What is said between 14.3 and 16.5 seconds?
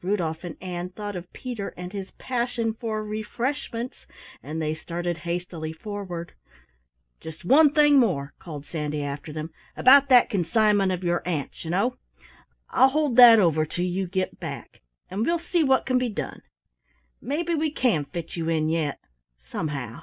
back, and we'll see what can be done.